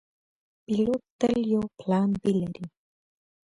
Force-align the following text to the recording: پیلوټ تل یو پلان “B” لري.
پیلوټ 0.65 1.01
تل 1.19 1.35
یو 1.53 1.63
پلان 1.79 2.09
“B” 2.21 2.23
لري. 2.41 2.65